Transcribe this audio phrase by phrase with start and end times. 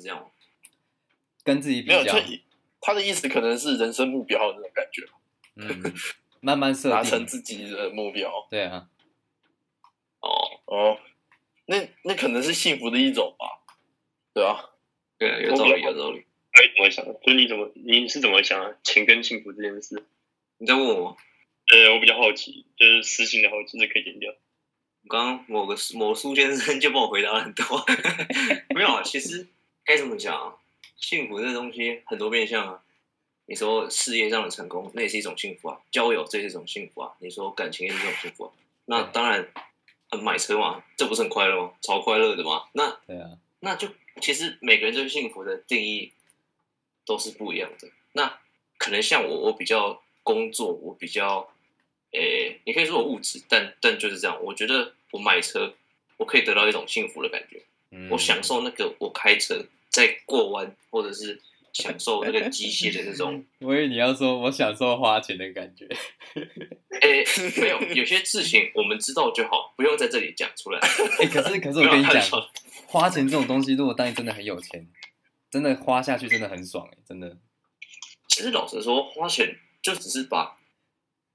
[0.00, 0.26] 是这样吗？
[1.44, 2.14] 跟自己比较，
[2.80, 5.06] 他的意思可能是人生目标的那种感觉。
[5.56, 5.94] 嗯，
[6.40, 8.46] 慢慢设定，达成自己的目标。
[8.50, 8.88] 对啊。
[10.20, 10.30] 哦
[10.66, 10.98] 哦，
[11.66, 13.46] 那那可能是幸福的一种吧？
[14.32, 14.70] 对啊，
[15.18, 16.24] 对，有道理，有道理。
[16.52, 17.04] 哎，怎么想？
[17.04, 18.76] 就是你怎么你是怎么想啊？
[18.82, 20.02] 钱跟幸福这件事，
[20.58, 21.16] 你在问我？
[21.72, 24.34] 呃，我比较好奇，就是私信的好奇，这可以点掉。
[25.08, 27.64] 刚刚某个某苏先生就帮我回答了很多，
[28.74, 29.02] 没有啊。
[29.02, 29.48] 其实
[29.90, 30.54] 该怎么讲啊？
[30.96, 32.80] 幸福这东西很多面向啊。
[33.46, 38.52] 你说事业上的成功，那也是一种幸福啊；交友，这也是一种幸福啊；你说感情也是一种幸福啊。
[38.84, 39.48] 那当然，
[40.22, 41.72] 买车嘛，这不是很快乐吗？
[41.80, 42.66] 超快乐的嘛。
[42.74, 43.88] 那对啊，那就
[44.20, 46.12] 其实每个人对幸福的定义
[47.04, 47.88] 都是不一样的。
[48.12, 48.38] 那
[48.78, 51.50] 可能像我，我比较工作，我比较。
[52.12, 54.40] 诶，你可以说我物质，但但就是这样。
[54.40, 55.74] 我觉得我买车，
[56.16, 57.60] 我可以得到一种幸福的感觉。
[57.90, 61.40] 嗯、我享受那个我开车在过弯，或者是
[61.72, 63.44] 享受那个机械的那种。
[63.60, 65.86] 我以为你要说我享受花钱的感觉。
[67.02, 67.24] 诶，
[67.60, 70.80] 没有，有些事情我们知道就好，不用在这里讲出来。
[71.18, 72.22] 诶，可是可是我跟你讲，
[72.86, 74.86] 花钱这种东西，如果当你真的很有钱，
[75.50, 77.36] 真的花下去真的很爽诶，真的。
[78.28, 80.56] 其实老实说，花钱就只是把。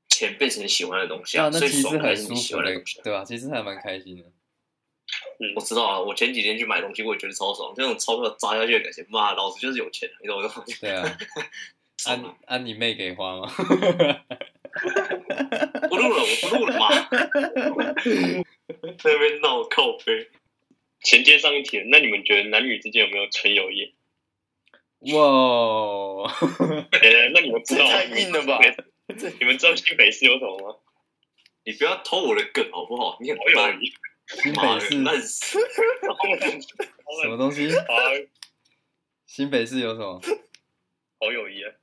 [0.07, 3.25] 钱变成喜欢的东西啊，那其实很舒服的，对吧？
[3.25, 4.23] 其实还蛮开心的。
[5.39, 10.81] 嗯，我知道啊，我前几天去买东西，我也觉得超爽，那种钞票砸下去的感觉，妈，老子就是有钱，你懂我意思？
[10.81, 11.03] 对啊。
[12.05, 13.47] 按按你妹给花吗？
[15.89, 16.89] 不录了，我不录了嘛。
[18.99, 20.29] 在那边闹靠背。
[21.01, 23.93] 衔接上一题，那你们觉得男女之间有没有纯友谊？
[25.13, 26.27] 哇！
[26.99, 28.59] 哎，那你们知道太硬了吧？
[29.39, 30.75] 你们知道新北市有什么吗？
[31.63, 33.19] 你不要偷我的梗好不好？
[33.21, 33.79] 你很烂，
[34.27, 35.59] 新北市烂死。
[37.21, 37.69] 什么东西？
[37.75, 37.85] 啊，
[39.25, 40.21] 新北市有什么？
[41.19, 41.73] 好友谊啊！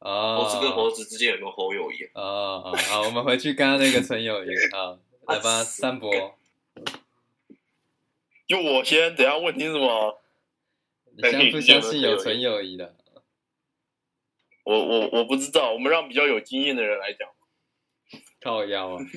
[0.00, 2.04] 啊，猴子跟猴子之间有没有好友谊？
[2.12, 2.76] 啊啊！
[2.88, 6.38] 好，我们回去刚刚那个纯友谊啊，来吧，三博。
[8.46, 10.20] 就我先，等下问题是什么？
[11.16, 12.96] 你相不相信有纯友谊的？
[14.64, 17.28] 我我我不知道，我们让比较有经验的人来讲。
[18.40, 18.98] 靠腰啊！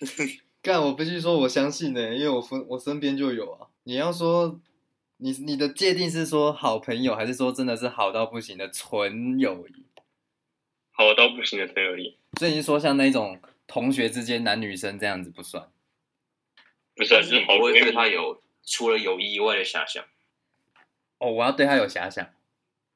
[0.62, 3.68] 干，我必须说我相信呢、欸，因为我分我身边就有啊。
[3.84, 4.60] 你要说
[5.18, 9.84] 你你的界定是说好朋友，还是说真的是好到不行的纯友谊？
[10.90, 12.16] 好到不行的纯友谊。
[12.38, 15.68] 所以你说像那种同学之间男女生这样子不算？
[16.94, 20.04] 不算，是好，我会对他有除了友谊以外的遐想。
[21.18, 22.28] 哦，我要对他有遐想。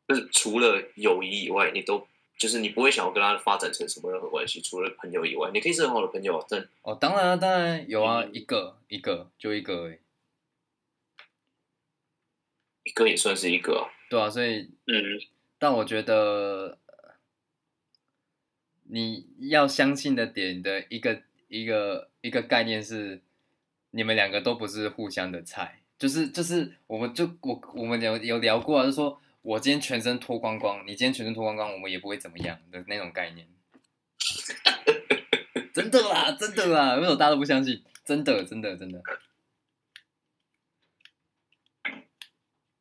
[0.09, 2.07] 就是除了友谊以外，你都
[2.39, 6.45] 就是你不会想要跟他发展成什么任何关系，除了朋友以外，你可以是很好的朋友啊。
[6.49, 9.99] 真哦，当然当然有啊，一个一个就一个而已，
[12.83, 13.87] 一个也算是一个啊。
[14.11, 15.21] 对啊，所以嗯，
[15.59, 16.79] 但我觉得
[18.85, 23.21] 你要相信的点的一个一个一个概念是，
[23.93, 29.22] 你们两个都不是互相的菜，就是就是我们就我我们有有聊过啊，就说。
[29.43, 33.49] 我今天全身脱光光，你今天全身脱光光，我们也不会怎么样的那种概念。
[35.75, 37.83] 真的啦，真的啦，为什么大家都不相信？
[38.05, 39.03] 真的，真的，真的。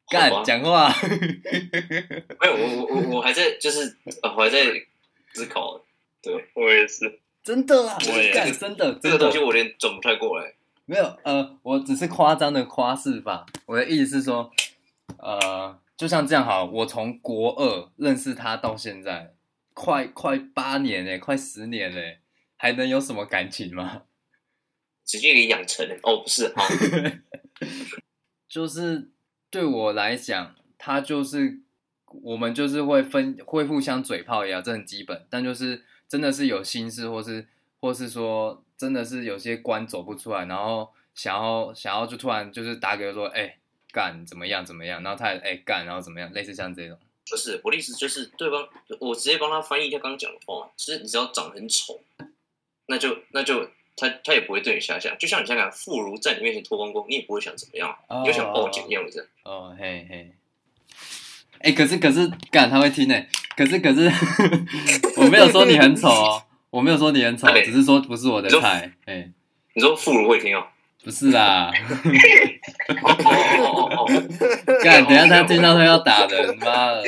[0.07, 0.93] 干讲话。
[1.01, 4.65] 没有，我我我我还在，就是我还在
[5.33, 5.83] 思考。
[6.21, 7.19] 对，我也是。
[7.43, 10.53] 真的啦，我也干，真的，这个东西我有点转不太过来。
[10.85, 13.47] 没有，呃，我只是夸张的夸饰吧。
[13.65, 14.51] 我的意思是说，
[15.17, 15.79] 呃。
[16.01, 19.35] 就像这样好，我从国二认识他到现在，
[19.75, 22.21] 快快八年嘞，快十年嘞，
[22.57, 24.05] 还能有什么感情吗？
[25.05, 26.51] 直接给养成了哦，不是，
[28.49, 29.11] 就是
[29.51, 31.59] 对我来讲，他就是
[32.23, 35.27] 我们就是会分会互相嘴炮一样，这很基本。
[35.29, 37.47] 但就是真的是有心事，或是
[37.79, 43.57] 或是说真的是有些关走不出来，然后想要想要就突然就是打给我说，哎、欸。
[43.91, 46.97] 干怎么样怎么样，然后他也哎干，然后怎么样，类似像这种。
[47.29, 48.67] 不是我的意思，就是对方，
[48.99, 50.69] 我直接帮他翻译一下刚刚讲的话。
[50.75, 51.99] 其实你只要长得很丑，
[52.87, 53.65] 那就那就
[53.95, 55.15] 他他也不会对你下降。
[55.17, 59.29] 就像你想想，妇孺在你面前脱光光，你也不会想怎么样，哦、你就想报警一样子。
[59.43, 60.31] 哦嘿嘿。
[61.59, 63.15] 哎，可是可是干他会听呢。
[63.55, 64.11] 可是可是
[65.17, 68.91] 我没有说你很丑哦，我没有说你很丑， 只是说不是我的菜。
[69.05, 69.31] 哎，
[69.75, 70.67] 你说妇孺会听哦？
[71.03, 71.71] 不是啦，
[74.83, 75.03] 干！
[75.03, 77.03] 等下他听到他要打人，妈的！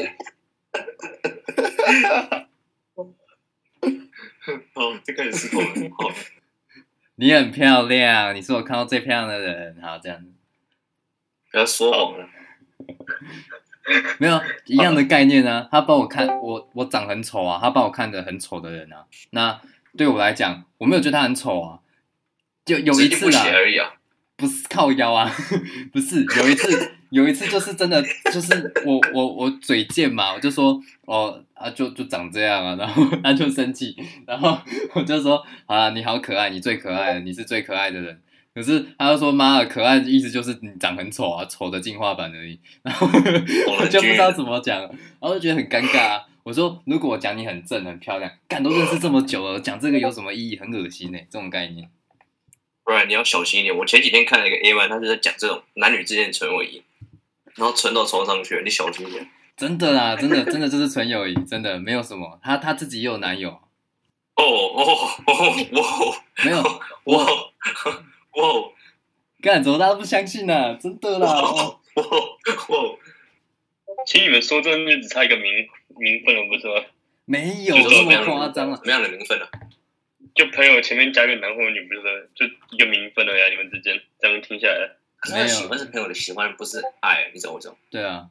[4.73, 5.69] 好，就开始失控了。
[5.97, 6.09] 好，
[7.15, 9.79] 你很漂亮，你是我看到最漂亮的人。
[9.79, 10.31] 好，这样子。
[11.51, 12.27] 不要说谎了。
[14.17, 19.05] 没有一样的概念啊，他帮我看我我长很丑啊，他帮我看得很丑的人啊。
[19.29, 19.61] 那
[19.95, 21.79] 对我来讲，我没有觉得他很丑啊。
[22.65, 23.93] 就有一次啊，而已啊，
[24.37, 25.29] 不是靠腰啊，
[25.91, 33.95] 不是有一次，有一次就是真的，就是我我我嘴贱嘛，我就说哦啊就就长这样啊，然后他就生气，
[34.25, 34.57] 然后
[34.93, 38.19] 我就说好啦，你好可爱，你最可爱的，你是最可爱的人。
[38.55, 42.59] 可是他就说妈的可爱的意思就是你长很丑啊，丑的进化版而已。
[42.83, 46.21] 然后我就不知道怎么讲，然后就觉得很尴尬啊。
[46.43, 50.57] 我说如果我讲你很正很漂亮，干都认识这么久了，讲这个有什么意义？
[50.57, 51.89] 很恶心呢、欸，这种概念。
[52.83, 53.75] 不然你要小心一点。
[53.75, 56.83] 我前几天看了一个 A 漫，他就在讲这种男女之间的纯友谊，
[57.55, 59.29] 然后存到床上去了，你小心一点。
[59.55, 62.39] 真的啦，真的真的就是纯友谊，真的没有什么。
[62.43, 63.49] 他他自己也有男友。
[64.35, 64.83] 哦哦
[65.27, 65.33] 哦
[65.71, 66.57] 哦，没有
[67.03, 67.17] 我。
[68.33, 68.71] 哇！
[69.41, 70.77] 干，怎么大家不相信呢、啊？
[70.81, 71.27] 真的啦！
[71.27, 72.97] 哇哇哇！
[74.07, 76.85] 其实你们说真的，只差一个名名分了，不是吗？
[77.25, 78.75] 没有这么夸张啊！
[78.75, 79.51] 什么样的名分呢、啊？
[80.33, 83.45] 就朋友前面加个男或女，不是就一个名分了呀？
[83.49, 84.89] 你们之间这样听下来，
[85.31, 87.75] 没有喜欢是朋友的喜欢，不是爱，你懂我懂？
[87.89, 88.29] 对啊，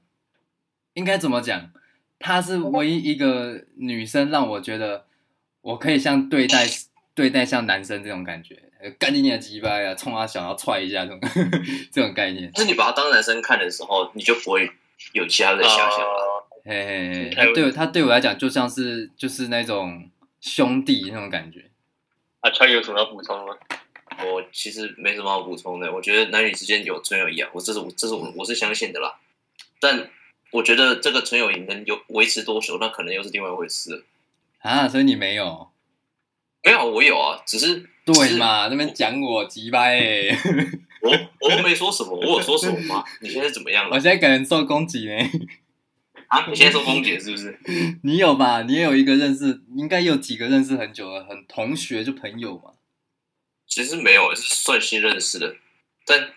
[0.94, 1.70] 应该怎么讲？
[2.18, 5.06] 她是唯一一个女生，让我觉得
[5.60, 6.66] 我可以像对待
[7.14, 8.62] 对待像男生这种感觉。
[8.98, 9.94] 干你娘鸡巴呀！
[9.94, 11.20] 冲他想要踹一下这种
[11.92, 12.50] 这种概念。
[12.50, 14.68] 就是你把他当男生看的时候，你就不会
[15.12, 16.48] 有其他的遐想了。
[16.64, 20.10] 嘿嘿嘿，他对他对我来讲就像是就是那种
[20.40, 21.70] 兄弟那种感觉。
[22.40, 23.56] 啊，川有什么要补充吗？
[24.24, 25.92] 我其实没什么好补充的。
[25.92, 29.18] 我觉得男女之间有纯友谊啊，我这是我这是我我是相信的啦。
[29.80, 30.10] 但
[30.50, 34.04] 我觉得这个纯友谊能有维持多久，那可能又是另外一回事
[34.60, 34.88] 啊。
[34.88, 35.68] 所以你没有？
[36.64, 37.88] 没有，我有啊，只是。
[38.04, 38.66] 对嘛？
[38.66, 40.36] 那边讲我鸡掰哎！
[41.02, 43.04] 我我没说什么，我有说什么吗？
[43.20, 43.94] 你现在怎么样了？
[43.94, 45.14] 我现在感觉受攻击呢。
[46.26, 46.44] 啊？
[46.48, 47.56] 你现在受攻击是不是？
[48.02, 48.62] 你有吧？
[48.62, 52.72] 你也有一个认识，应该有几个认识很久了，很同学就朋友嘛。
[53.74, 55.56] 其实没有，是算新认识的，
[56.04, 56.34] 但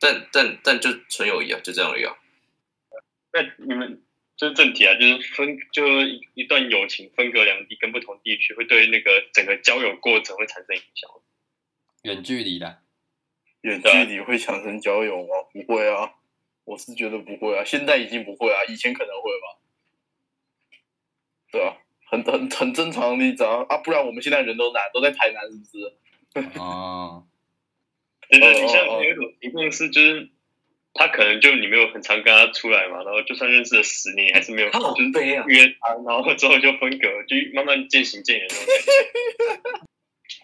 [0.00, 2.16] 但但但就纯友谊啊，就这样而已啊。
[3.34, 4.02] 那你们？
[4.38, 11.10] 就是正题啊，就是分，就一一段友情分隔两地，跟不同地区，会对那个整个交友过程会产生影响。
[12.04, 12.78] 远距离的，
[13.60, 15.34] 远距离会产生交友吗？
[15.52, 16.14] 不会啊，
[16.64, 19.60] 我是觉得不会啊，现在已经不会啊，以前可能会吧。
[21.52, 25.94] 对啊，很很很正常的例子啊，啊，不然我们现在人都哪都在台南，是不是？
[26.58, 27.26] 哦，
[28.28, 30.28] 对对，你像有一种情况是就是。
[30.92, 39.80] 他可能就你没有很常跟他出来嘛，然后就算认识了十年，还是没有，就是约他，然后之后就分隔，就慢慢渐行渐远那种感觉。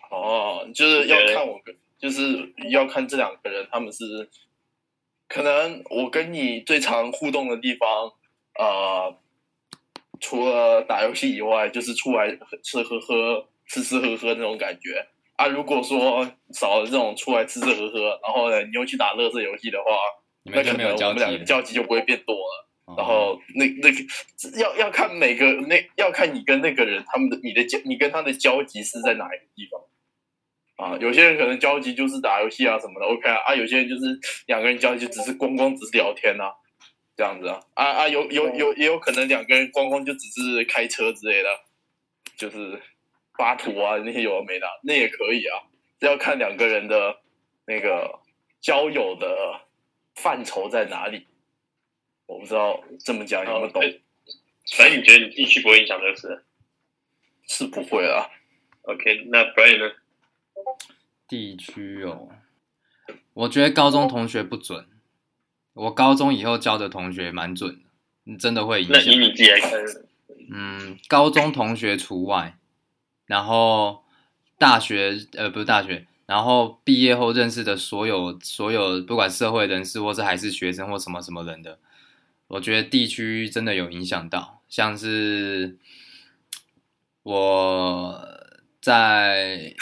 [0.17, 1.61] 哦，就是要看我，
[1.99, 4.31] 就是要看这两个人，他们是
[5.29, 8.13] 可能我跟你最常互动的地方，
[8.57, 9.19] 呃，
[10.21, 15.47] 除了打游戏以外，就是出来吃喝喝、吃吃喝喝那种感觉啊。
[15.49, 19.91] 如果说少了这种出来吃吃喝喝，然后呢，你又去打乐色游戏的话。
[20.49, 23.99] 那可能我们两个交集就不会变多了，然后那那个
[24.61, 30.97] 要要看每个那要看你跟那个人他们的你的交你跟他的交集是在哪一个地方啊？
[31.01, 34.17] 有些人可能交集就是打游戏啊什么的，OK 啊，啊有些人就是
[34.47, 36.55] 两个人交集只是光光只是聊天啊，
[37.17, 41.49] 这样子啊啊啊有有有也有可能两个人光光就只是开车之类的，
[42.37, 42.81] 就是
[43.37, 45.63] 发图啊那些有的没的，那也可以啊，
[45.99, 47.17] 这要看两个人的
[47.67, 48.21] 那个
[48.61, 49.63] 交友的。
[50.19, 51.27] 范畴在哪里？
[52.25, 53.83] 我不知道这么讲有没有懂。
[54.75, 56.43] 反正你觉得你地区不会影响这个事？
[57.47, 58.25] 是不会啊。
[58.85, 59.95] OK，那 Brian 呢？
[61.29, 62.31] 地区哦，
[63.35, 64.87] 我觉得高中同学不准。
[65.75, 67.91] 我高中以后交的同学蛮准的，
[68.25, 68.97] 你真的会影响。
[68.97, 69.73] 那以你自己来看，
[70.51, 72.57] 嗯，高中同学除外，
[73.27, 74.03] 然后
[74.59, 76.07] 大学呃不是大学。
[76.27, 81.79] 然后毕业后认识的所有所有，不管社会人士或是还是学生或什么什么人的，
[82.49, 84.61] 我觉得地区真的有影响到。
[84.69, 85.79] 像是
[87.23, 88.29] 我
[88.83, 89.73] 在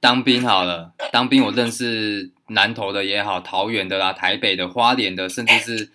[0.00, 5.92] 当兵好了，当兵我认识南投的也好，桃园的啦，台北的、花莲的，甚至是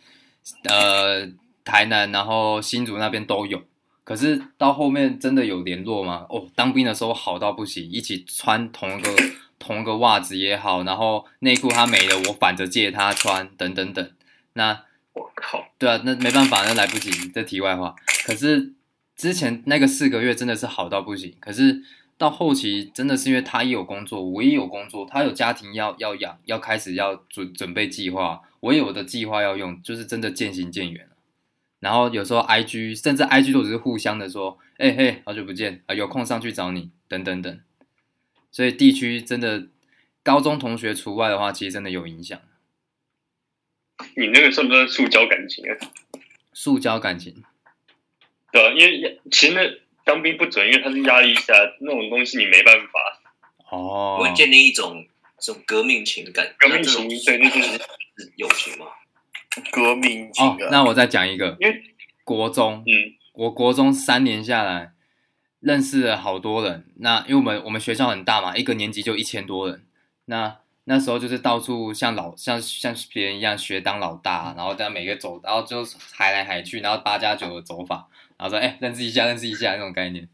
[0.69, 1.27] 呃
[1.65, 3.61] 台南，然后新竹那边都有。
[4.05, 6.25] 可是到后面真的有联络吗？
[6.29, 9.09] 哦，当兵的时候好到不行，一起穿同一个。
[9.57, 14.11] 同个袜子也好，然后内裤他没了，我反着借他穿，等等等。
[14.53, 14.83] 那
[15.13, 17.09] 我靠，对啊，那没办法，那来不及。
[17.33, 17.95] 这题外话。
[18.25, 18.73] 可是
[19.15, 21.33] 之前那个四个月真的是好到不行。
[21.39, 21.81] 可是
[22.17, 31.14] 到后期真的是因为他也有工作，我也有工作，他有家庭要要养，要开始要准准备计划，我也有的计划要用，就是真的渐行渐远了。
[31.85, 37.61] 然后有时候 IG 甚至 IG 都只是互相的说，哎、欸、嘿，好久不见啊，有空上去找你，等等等。
[38.51, 39.67] 所以地区真的
[40.23, 42.41] 高中同学除外的话，其实真的有影响。
[44.15, 45.77] 你那个算不算塑胶感情啊？
[46.53, 47.43] 塑胶感情，
[48.51, 49.61] 对啊，因为其实那
[50.03, 53.21] 当兵不准，因为他是压力下那种东西，你没办法。
[53.69, 55.05] 哦，会建立一种
[55.37, 57.79] 这种革命情感，革命情对，那就是
[58.37, 58.87] 友情嘛。
[59.71, 60.27] 革命。
[60.37, 61.81] 哦，那我再讲一个，因为
[62.23, 62.93] 国中，嗯，
[63.33, 64.91] 我国中三年下来，
[65.59, 66.85] 认识了好多人。
[66.97, 69.83] 那因为我们我们学校很大嘛，一个年级就一千多人。
[70.25, 78.07] 那那时候就是到处像老像像别人一样学当老大，然后在每个走，然后就海来海去，然后八加九的走法，
[78.37, 80.27] 然后说哎，认识一下，认识一下那种概念。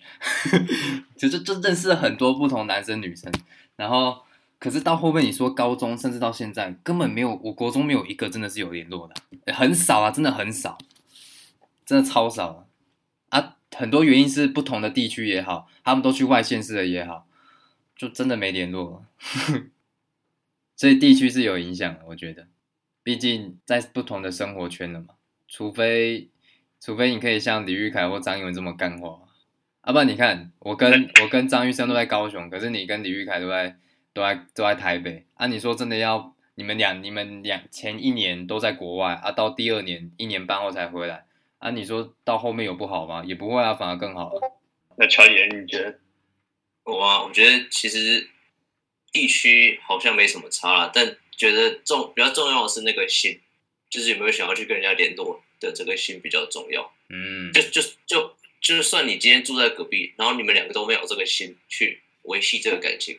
[1.18, 3.32] 其实就认识了很多不同男生女生，
[3.76, 4.24] 然后。
[4.62, 10.78] 可是到后面你说高中，甚至到现在根本没有，我国中没有一个真的是有联络的，很少啊，真的很少，
[11.84, 12.68] 真的超少
[13.30, 13.58] 啊，啊！
[13.76, 17.26] 很多原因是不同的地区也好，他们都去外县市了也好，
[17.96, 19.66] 就真的没联络了。
[20.78, 22.48] 所以地区是有影响的，我觉得，
[23.02, 25.16] 毕竟在不同的生活圈了嘛。
[25.48, 26.30] 除非，
[26.80, 29.22] 除非你可以像李玉凯或张艺文这么干话，
[29.82, 33.80] 啊，不然你看我跟我跟张玉生都在高雄，可是你跟李玉凯都在。
[34.14, 35.48] 都在都在台北啊！
[35.48, 41.26] 你说真的要你们两，你们两前一年都在国外啊，到第二年一年半后才回来
[41.60, 41.70] 啊！
[41.72, 43.24] 你说到后面有不好吗？
[43.26, 44.42] 也不会啊，反而更好了。
[44.98, 46.00] 那乔姐，你觉得？
[46.84, 48.30] 我啊，我觉得其实
[49.12, 53.40] 地区好像没什么差了，但觉得重比较重要的是那个心，
[53.90, 56.92] 就是有没有想要去跟人家联络的这个心比较重要。
[57.10, 63.18] 嗯，就就就就算你今天住在隔壁，然后你们两个都没有这个心去维系这个感情。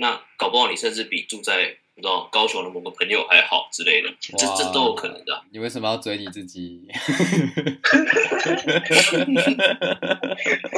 [0.00, 5.42] 那搞不好你甚至比住在你知道高雄的某个朋友还好之类的，这这都有可能的啊。
[5.52, 6.88] 你为什么要追你自己？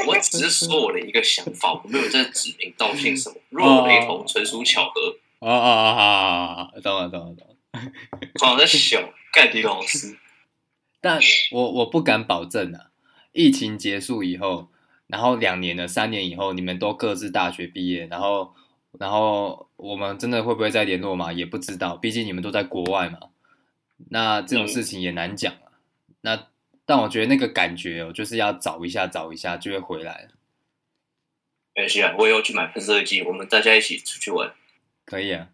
[0.08, 5.16] 我只是说我的一个想法，我没有在指名道姓什么，若有雷同，纯属巧合。
[5.38, 6.68] 啊啊啊啊！
[6.82, 7.54] 懂了懂了懂了。
[8.40, 10.18] 好在小盖迪老师，
[11.00, 11.20] 但
[11.52, 12.86] 我我不敢保证啊。
[13.30, 14.68] 疫情结束以后，
[15.06, 18.56] 然后两年了，三年以后，你们都各自大学毕业，然后。
[18.98, 21.32] 然后我们真的会不会再联络嘛？
[21.32, 23.18] 也不知道，毕竟你们都在国外嘛。
[24.10, 25.72] 那这种事情也难讲啊。
[26.08, 26.46] 嗯、那
[26.84, 30.28] 但我觉得那个感觉哦，就是要找一下，找一下就会回来了。
[31.74, 34.52] 没关系啊，我也要去买喷射机，我们大家一起出去玩。
[35.04, 35.48] 可以啊，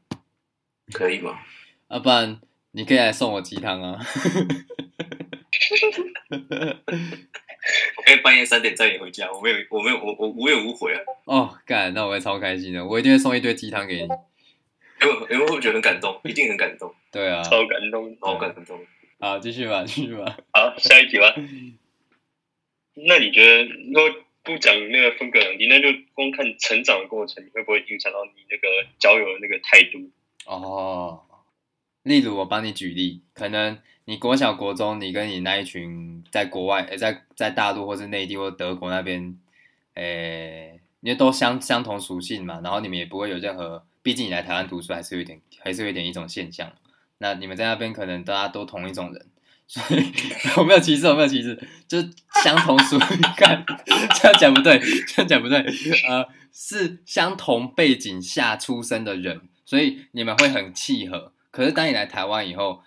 [0.93, 1.39] 可以吗？
[1.89, 2.41] 要 不然
[2.73, 4.01] 你可以来送我鸡汤啊。
[7.97, 11.01] 我可以半夜三点载你回家，我没有，我没有，我我无怨无悔啊！
[11.25, 14.03] 哦，干，那我会超开心的，我一定会送一堆鸡汤给你。
[15.01, 16.95] 因为因为会觉得很感动，一定很感动。
[17.13, 18.81] 对啊，超感动，超感动。
[19.21, 20.37] 好，继续吧，继续吧。
[20.53, 21.35] 好，下一题吧。
[23.07, 24.11] 那你觉得，如果
[24.43, 30.11] 不讲那个风格两地，那就光看成长的过程，你会不会影响到你那个交友的那个态度？
[30.47, 31.23] 哦，
[32.03, 33.79] 例如我帮你举例，可能。
[34.09, 39.37] 你国小、国中，你跟你那一群在国外，诶在在大陆或是内地或德国那边，
[39.97, 46.73] 诶，因为都相相同属性嘛，然后你们也不会有任何，毕竟你来台湾读书还是有点，还是有点一种现象。
[47.19, 49.27] 那你们在那边可能大家都同一种人，
[49.69, 50.03] 所以
[50.57, 52.09] 我没有歧视，我没有歧视，就是
[52.43, 53.21] 相同属性。
[53.37, 53.63] 看
[54.15, 55.59] 这样讲不对，这样讲不对，
[56.09, 61.35] 呃，是相同背景下出生的人，所以你们会很契合。
[61.51, 62.81] 可是当你来台湾以后，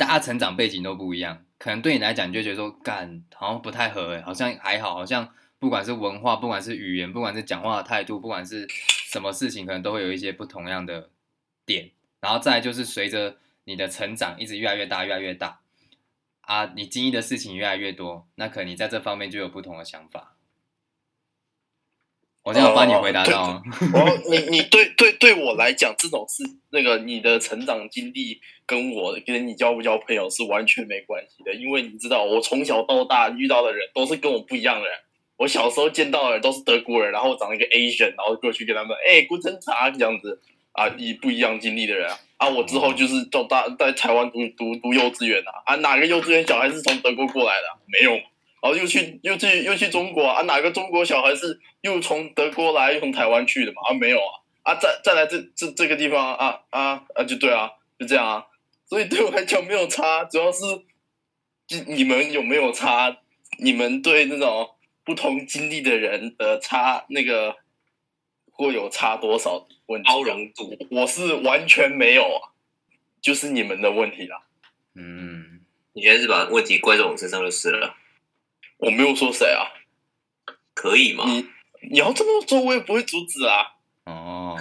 [0.00, 11.10] 大家成长背景都不一样，可能对你来讲，你就觉得说，干好像不太合诶，好像还好，好像不管是文化，不管是语言，不管是讲话的态度，不管是什么事情，可能都会有一些不同样的
[11.66, 11.90] 点。
[12.22, 15.60] 然后再就是随着你的成长，一直越来越大，越来越大，
[16.40, 20.34] 啊，你经历的事情越来越多，那可能你在这方面就有不同的想法。
[22.42, 23.62] 我这样帮你回答到。
[23.92, 34.96] 哦，你你对对对我来讲，这种是，那个你的成长经历跟我跟你交不交朋友是完全没关系的，因为你知道，我从小到大遇到的人都是跟我不一样的人。
[35.36, 40.40] 我小时候见到的人都是德国人，然后长了一个 Asian，然后过去跟他们，哎，Guten Tag 这样子
[40.72, 42.18] 啊，以不一样经历的人啊。
[42.38, 47.66] 啊，我之后就是到大在台湾读读读幼稚园啊，啊，哪个幼稚园小孩是从德国过来的？
[47.86, 48.18] 没有。
[48.62, 50.42] 然后又去又去又去中国啊，啊？
[50.42, 53.82] 哪个中国小孩是又从德国来又从台湾去的嘛？
[53.88, 54.40] 啊，没有啊！
[54.62, 57.24] 啊，再再来这这这个地方啊啊啊！
[57.24, 58.46] 就对啊，就这样啊。
[58.86, 60.60] 所以对我来讲没有差，主要是
[61.66, 63.16] 就你们有没有差？
[63.58, 64.70] 你们对那种
[65.04, 67.56] 不同经历的人的差那个
[68.52, 70.08] 会有差多少问题？
[70.08, 72.52] 包容度，我是完全没有啊，
[73.22, 74.42] 就是你们的问题啦。
[74.94, 75.60] 嗯，
[75.94, 77.96] 你现在是把问题怪在我身上就是了。
[78.80, 79.68] 我没有说谁啊，
[80.74, 81.24] 可以吗？
[81.26, 81.46] 你
[81.90, 83.76] 你要这么做，我也不会阻止啊。
[84.04, 84.56] 哦，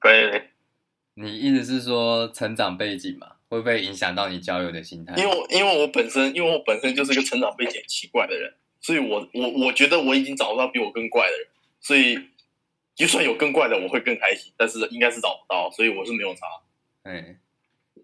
[0.00, 0.50] 对，
[1.14, 5.14] 你意思是说成长背景嘛，会不会影响到你交友的心态？
[5.16, 11.46] 因为因为我本身因为我本身就是个成长背景很奇怪的人，所以我我我觉得我已经找不到比我更怪的人，
[11.80, 12.18] 所以
[12.94, 16.46] 就算有更怪的，我会更开心，但是应该是找不到，所以我是没有查。
[17.02, 17.36] 哎。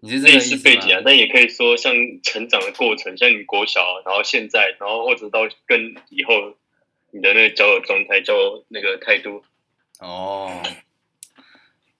[0.01, 6.55] 你是类似背景啊，但也可以说像成长的过程，像你国小，然后现在，然后或者到跟以后
[7.11, 9.43] 你的那个交友状态、交友那个态度。
[9.99, 10.63] 哦，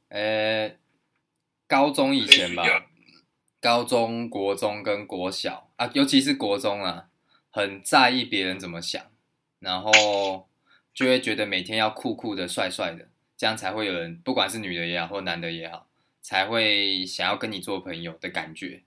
[0.07, 0.73] 呃，
[1.67, 2.63] 高中以前吧，
[3.59, 7.07] 高中、国中跟国小啊，尤其是国中啊，
[7.49, 9.03] 很在意别人怎么想，
[9.59, 10.47] 然后
[10.93, 15.88] 就会觉得每天要酷酷的、帅帅的，这样才会有人，不管是女的也好，或男的也好。
[16.21, 18.83] 才会想要跟你做朋友的感觉，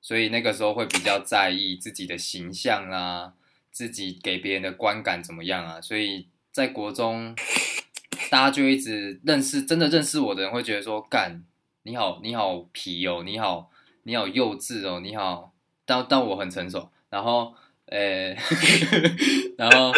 [0.00, 3.34] 所以那个时候会比较在意自己的形象啊，
[3.70, 5.80] 自己给别人的观感怎么样啊。
[5.80, 7.34] 所以在国中，
[8.30, 11.42] 大家就一直认识，真的认识我的人会觉得说：“干，
[11.82, 13.70] 你好，你好皮哦，你好，
[14.04, 15.52] 你好幼稚哦，你好。”
[15.86, 17.54] 但但我很成熟，然后，
[17.86, 18.38] 呃、欸，
[19.56, 19.90] 然后，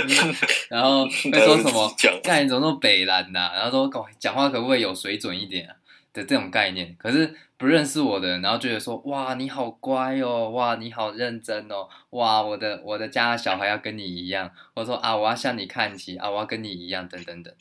[0.68, 1.92] 然后 会说什么？
[2.22, 3.50] 干，你怎么那么北蓝呐？
[3.52, 5.74] 然后说讲话可不可以有水准一点啊？
[6.12, 17.54] 的这种概念，可是不认识我的人，然后觉得说，哇，你好乖哦，哇，你好认真哦，哇，我的我的家小孩要跟你一样，或者说啊，我要向你看齐啊，我要跟你一样，等等等，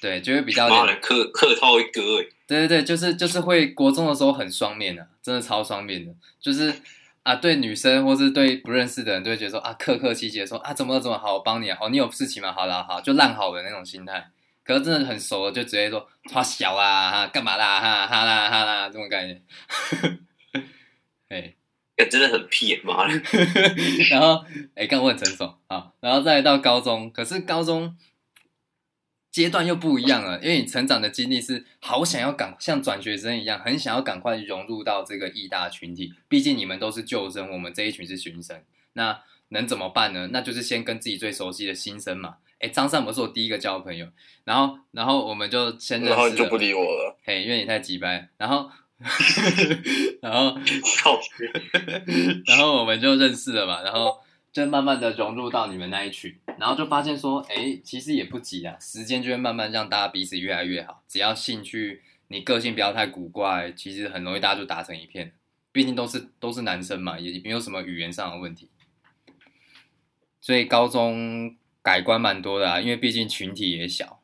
[0.00, 0.68] 对，就会比较
[1.00, 2.00] 客客套一个，
[2.46, 6.72] 对对对，就是就是会国中的时候很双面的，真的超双面的，就是
[7.24, 12.52] 啊，对女生或是对不认识的人，都会觉得说啊，客客气气的说啊，怎么怎么好，我帮你啊，哦，你有事情吗？
[12.52, 14.30] 好啦好，就烂好的那种心态。
[14.64, 19.42] 可是真的很熟了，就直接说他小啊，干嘛啦，哈哈啦哈啦，这种概念。
[21.28, 21.54] 哎，
[22.10, 23.14] 真的很屁妈的。
[24.10, 27.96] 然后，哎，刚我很成熟啊，然后再到高中，可是高中
[29.30, 36.12] 阶段又不一样了，因为你成长的经历是好想要赶像转学生一样，很想要赶快融入到这个义大群体。
[36.28, 40.28] 毕竟你们都是旧生，我们这一群是新生，那能怎么办呢？
[40.32, 42.36] 那就是先跟自己最熟悉的新生嘛。
[42.62, 44.06] 哎，张善博是我第一个交的朋友，
[44.44, 48.70] 然后，然后我们就先认识，然后你就不理我了，嘿，因为你太急掰，然后，
[50.22, 50.56] 然后，
[52.46, 54.16] 然后我们就认识了嘛，然后
[54.52, 65.32] 就慢慢的融入到你们那一群，然后就发现说，哎，其实也不急啊，时间就会慢慢让大家彼此越来越好，只要兴趣，你个性不要太古怪，其实很容易大家就打成一片，
[65.72, 68.70] 毕竟都是都是男生嘛，也没有什么语言上的问题，
[70.40, 71.56] 所以高中。
[71.82, 74.22] 改观蛮多的啊，因为毕竟群体也小，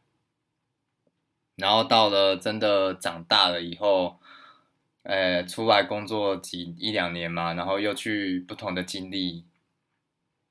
[1.57, 4.21] 然后到了真的长大了以后，
[5.03, 9.45] 呃，出来工作几一两年嘛，然后又去不同的经历，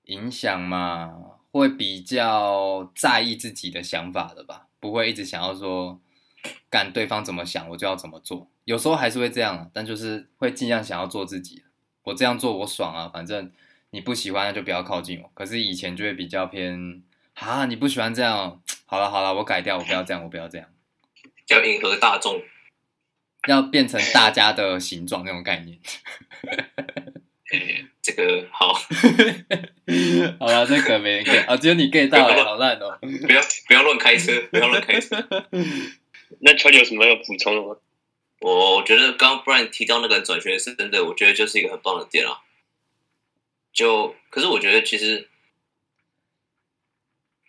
[0.03, 6.01] 影响嘛，会比较在意自己的想法的吧，不会一直想要说
[6.69, 11.63] 干对方怎么想我就要怎么做，有时候还是会这样，但就是会尽量想要做自己，
[12.03, 13.49] 我这样做我爽啊，反正。
[13.91, 15.31] 你不喜欢那就不要靠近我。
[15.33, 17.03] 可是以前就会比较偏
[17.35, 20.67] 啊，你不喜欢这样，好了好了，我改掉，我不要这样，我不要这样，
[21.49, 22.41] 要迎合大众，
[23.47, 25.79] 要变成大家的形状那种概念。
[28.01, 28.73] 这个好，
[30.39, 32.97] 好了，这个没人 get 啊，只有你 get 到，好烂哦！
[33.01, 35.15] 不要不要乱开车，不要乱开车。
[36.39, 37.75] 那乔有什么要补充的吗？
[38.39, 42.37] 我觉得刚刚 Brian 提到那个转学是真的，我觉得就是一个很棒的点啊。
[43.77, 45.29] 就可是我觉得其实，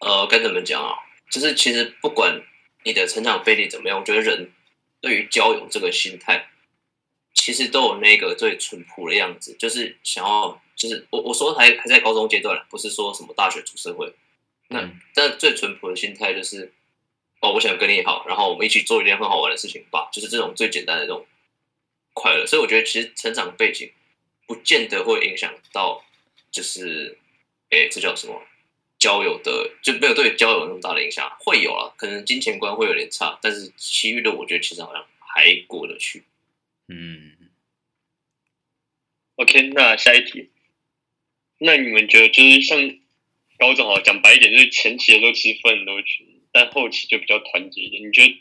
[0.01, 0.93] 呃，该怎么讲啊？
[1.31, 2.43] 就是其实不管
[2.85, 4.53] 你的成长背景怎么样，我觉得人
[5.01, 6.51] 对于交友这个心态，
[7.33, 14.13] 其实都有那个最淳朴的样子，就是想要，就是我我说还还在高中阶段，不是说什么大学出社会。
[14.69, 16.75] 那但最淳朴的心态就是，
[17.41, 21.27] 哦，我想跟你好，然后我们一起做一件很好玩的事情吧，就是这种最简单的这种
[22.13, 22.47] 快乐。
[22.47, 23.91] 所以我觉得其实成长背景
[24.47, 26.05] 不见得会影响到。
[26.51, 27.19] 就是，
[27.71, 28.43] 哎，这叫什么？
[28.99, 36.25] 交友的就没有对交友那么大的影响，会有啊，可能金钱观会有点差，但是其余的我觉得其实好像还过得去。
[36.89, 37.31] 嗯
[39.37, 40.51] ，OK，那下一题，
[41.59, 42.99] 那你们觉得就是像
[43.57, 48.05] 高中啊，讲白一点，就是前期的时候其实分很多群，但后期就比较团结一点。
[48.05, 48.37] 你觉得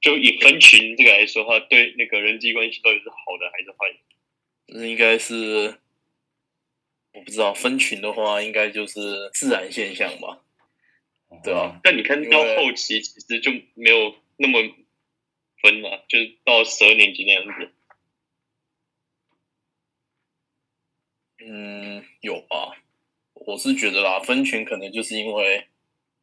[0.00, 4.78] 就以分群这个来说的话，对那个人际关系到底是好的还是坏的？
[4.78, 5.80] 那应该是。
[7.16, 10.44] 我不知道分群的话，应该就是自然现象吧。
[11.42, 11.80] 对啊。
[11.82, 14.60] 但你看到后期其实就没有那么
[15.62, 17.72] 分了，就是到十二年级那样子。
[21.38, 22.82] 嗯，有吧？
[23.32, 25.68] 我是觉得啦，分群可能就是因为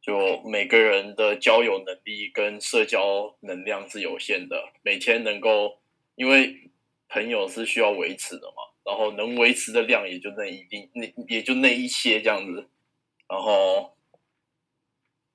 [0.00, 5.80] 就每个人的交友能力跟社交能量是有限的，每天能够
[6.14, 6.70] 因为
[7.08, 12.68] 朋友是需要维持的嘛，然后能维持的量也就那一定那也就那一些这样子，
[13.28, 13.96] 然后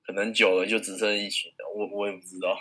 [0.02, 2.58] 可能久了就只剩一群的，我我也不知道。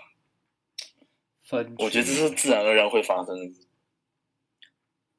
[1.43, 3.59] 分，我觉得这是自然而然会发生的。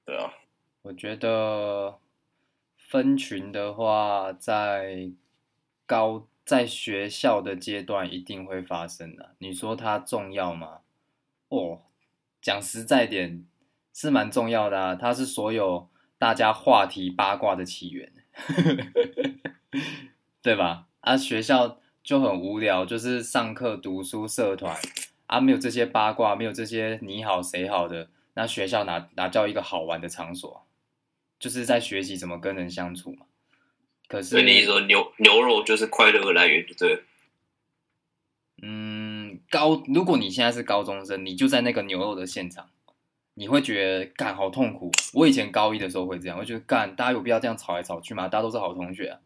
[0.05, 0.35] 对啊。
[0.83, 2.01] 我觉得
[2.77, 5.11] 分群的话，在
[5.85, 9.35] 高在学校的阶段一定会发生的。
[9.41, 10.81] 你说它重要吗？
[11.49, 11.83] 哦，
[12.41, 13.47] 讲实在点，
[13.93, 14.95] 是蛮重要的啊。
[14.95, 18.13] 它是所有大家话题八卦的起源，
[20.43, 20.87] 对吧？
[21.01, 24.77] 啊，学校就很无聊，就是上课、读书、社团
[25.27, 30.67] 啊，没有这些八卦，没有这些你好谁好的，那学校哪哪叫一个好玩的场所？
[31.39, 33.27] 就是在学习怎么跟人相处嘛。
[34.09, 37.03] 可是，你说牛牛肉就是快乐的来源，对对？
[38.63, 42.69] 嗯，高，如果你现在是高中生，你就在那个牛肉的现场，
[43.41, 44.91] 你会觉得干好痛苦。
[45.15, 48.29] 我以前高一的时候会这样，我觉得干大家有必要这样吵来吵去吗？
[48.29, 49.19] 大家都是好同学啊。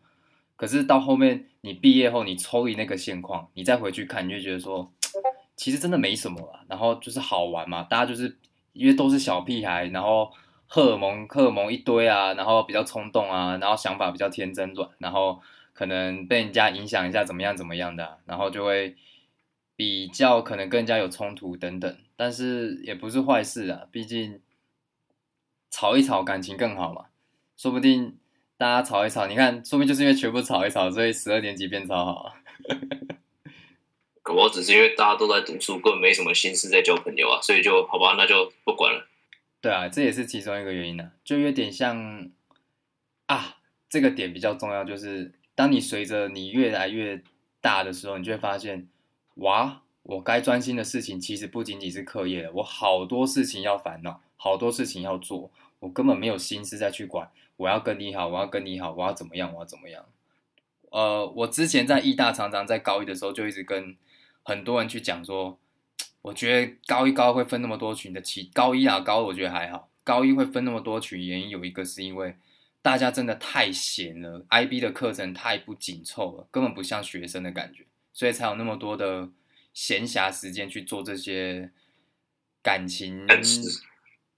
[0.54, 4.88] 可是到后面你毕业后，你抽离那个现况，你再回去看，你就觉得说，
[5.56, 6.60] 其实真的没什么了。
[6.68, 8.38] 然后就是好玩嘛，大家就是
[8.72, 10.30] 因为都是小屁孩，然后。
[10.66, 15.38] 荷尔蒙，荷尔蒙一堆啊，然后比较冲动啊，然后想法比较天真软，然后
[15.74, 18.96] 可能被人家影响一下，怎么样怎么样的，然后就会
[19.76, 24.40] 比较可能跟人家有冲突等等，但是也不是坏事啊，毕竟
[25.70, 27.06] 吵一吵感情更好嘛，
[27.56, 28.16] 说不定
[28.56, 32.34] 大家吵一吵，你看，说不定就是因为全部吵一吵，所以十二年级变超好啊。
[34.22, 39.06] 可我只是因为大家都在读书，根本没什么心思在交朋友啊，所以就好吧，那就不管了。
[39.60, 42.30] 对啊，这也是其中一个原因呢、啊，就有点像
[43.26, 43.58] 啊，
[43.90, 47.22] 这个点比较重要，就是当你随着你越来越
[47.60, 48.88] 大的时候，你就会发现，
[49.36, 60.06] 哇，我该专心的事情其实不仅仅是课业了，我好多事情要烦恼，好多事情要做，我根本没有心思再去管，我要跟你好，我要跟你好，我要怎么样，我要怎么样。
[60.90, 63.96] 呃，我之前在义大常常在高一的时候就一直跟
[64.44, 65.58] 很多人去讲说。
[66.22, 72.34] 我觉得高一高二会分那么多群的，其高一啊高二我觉得还好，高一会分那么多群，原因有一个是因为
[72.80, 79.28] 大家真的太闲了，IB 的课程太不紧凑了，根本不像学生的感觉，所以才有那么多的
[79.74, 81.72] 闲暇时间去做这些
[82.62, 83.26] 感情。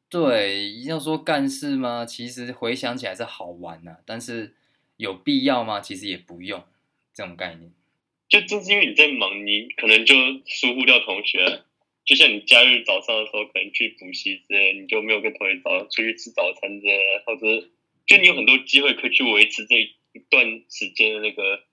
[0.08, 2.06] 对，要说干事吗？
[2.06, 4.54] 其实回想起来是好玩呐、啊，但是
[4.96, 5.80] 有必要吗？
[5.80, 6.64] 其实也不用
[7.12, 7.72] 这种概念。
[8.28, 10.14] 就正是因为你在忙，你可能就
[10.46, 11.62] 疏忽掉同学。
[12.04, 17.68] 就像你假日早上的时候，可能去补习之类，你就没有跟同学早出去吃早餐之类，或者
[18.06, 19.92] 就你有很多机会可以去维持这一
[20.30, 21.64] 段时间的那个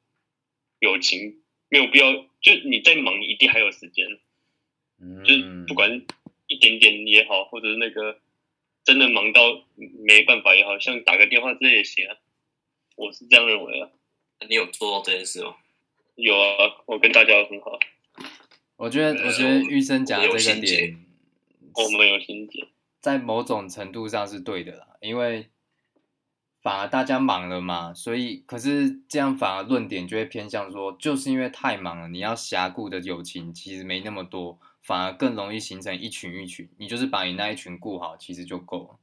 [0.79, 1.42] 友情，
[1.73, 2.13] 没有必要。
[2.39, 4.05] 就你在忙，你一定还有时间，
[5.25, 5.89] 就是不管
[6.45, 8.19] 一点点也好，或者是那个
[8.83, 9.63] 真的忙到
[10.05, 12.15] 没办法也好，像打个电话这也行啊。
[12.95, 13.89] 我是这样认为啊。
[14.47, 15.55] 你有做到这件事吗？
[16.15, 17.79] 有啊，我跟大家很好。
[18.75, 21.03] 我觉得，我觉得玉生讲的这个点，
[21.73, 22.67] 我们有心结，
[22.99, 25.47] 在某种程度上是对的啦，因为
[26.63, 38.95] 反而大家忙了嘛，所以可是这样反而论点就会偏向说，就是因为太忙了，你要辖顾的友情其实没那么多，反而更容易形成一群一群，你就是把你那一群顾好，其实就够了。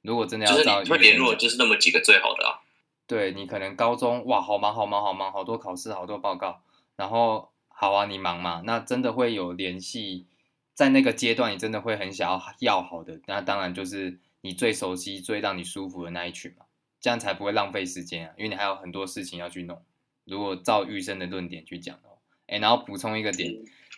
[0.00, 2.62] 如果真的要找，会联络就是那么几个最好的啊。
[3.06, 6.62] 对，你可能高中哇，好忙好忙好忙，好多考试好多报告，
[6.96, 7.50] 然后。
[7.76, 8.62] 好啊，你忙嘛？
[8.64, 10.26] 那真的会有联系，
[10.74, 16.66] 在那个阶段，你真的会很想要要好的，那当然就是你最熟悉、最让你舒服的那一群嘛，
[17.04, 19.82] 这样才不会浪费时间啊，因为你还有很多事情要去弄。
[20.24, 23.52] 如果照玉生的论点去讲的话，哎，然后补充一个点，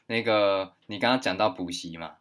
[0.09, 2.15] 那个你刚刚讲到补习嘛。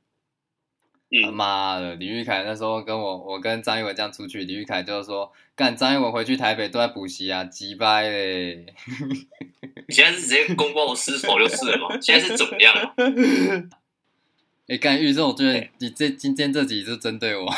[1.24, 8.68] 他妈的，李玉凯那时候跟我，我跟张一文这样出去，李玉凯就说：“干，张一文回去台北都在补习啊，鸡掰嘞！”
[9.90, 12.00] 你现在是直接公报私仇就是了嘛？
[12.00, 12.94] 现在是怎么样？
[14.70, 17.52] 哎，干玉生，我觉得你这今天这集是针对我，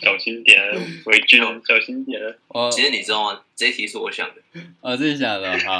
[0.00, 0.60] 小心点，
[1.06, 2.20] 伟俊，小心点。
[2.48, 3.40] 我其实你知道吗？
[3.56, 5.72] 这一题是我想的，我自己想的 好。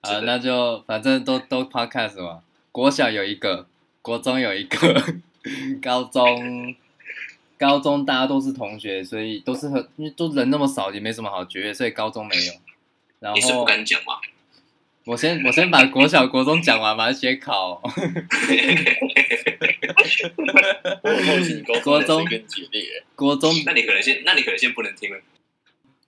[0.00, 2.42] 啊，那就反正都都 podcast 嘛。
[2.72, 3.66] 国小有一个。
[4.02, 5.04] 国中有一个，
[5.82, 6.74] 高中，
[7.58, 12.52] 高中大家都是同学，所以都是很，因为都人那么少，也没什么好绝，所以高中没有。
[13.18, 14.14] 然后你是不敢讲吗？
[15.06, 17.80] 我先我先把国小国中讲完，把它写考。
[21.82, 22.22] 国中
[23.14, 25.18] 国中，那你可能先，那你可能先不能听了。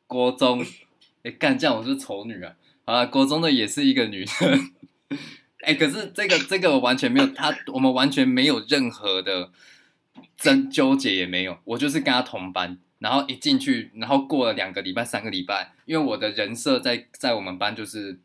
[0.06, 0.66] 国中，哎、
[1.24, 2.54] 欸，干这样我是丑女啊！
[2.84, 4.70] 好了，国中的也是一个女生。
[5.60, 9.50] 哎、欸，可是这个这个我完全没有，他我们完全没有任何的
[10.36, 18.20] 争纠结也没有，我就是跟他同班，然后一进去，然后过了两个礼拜、三个礼拜，因为我的人设在在我们班就是。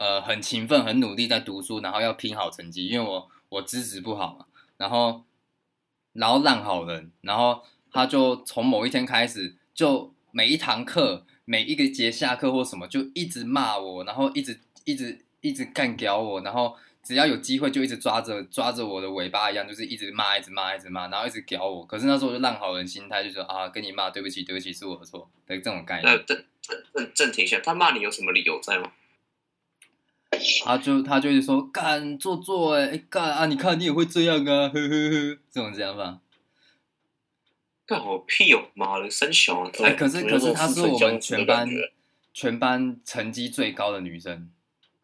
[0.00, 4.46] 呃，很勤奋，很努力在读书，然后要拼好成绩，因为我我资质不好嘛，
[4.78, 5.26] 然后
[6.14, 21.84] 然后烂好人，然后他就从某一天开始，就每一堂课，每一个节下课或什么，就一直骂我，然后一直一直一直干掉我，然后只要有机会就一直抓着抓着我的尾巴一样，就是一直骂，一直骂，一直骂，然后一直屌我。
[21.84, 26.10] 可是那时候我就烂好人心态，就说啊，跟你骂，对不起，对不起，是我的错的这种概念。
[26.10, 28.90] 那暂暂暂停一下，他骂你有什么理由在吗？
[30.64, 33.46] 他就他就是说干做作哎干啊！
[33.46, 36.20] 你看你也会这样啊，呵呵呵，这种想法。
[37.86, 39.94] 干我屁哦，妈的生小哎！
[39.94, 41.68] 可是可是她是我们全班
[42.32, 44.50] 全班成绩最高的女生，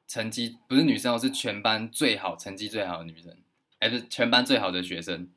[0.06, 3.36] 成绩不是女生哦，是全班最好成绩最好的女生，
[3.78, 5.28] 哎，不是全班最好的学生。